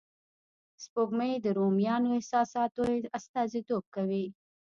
[0.83, 2.83] سپوږمۍ د رومانوی احساساتو
[3.17, 4.25] استازیتوب کوي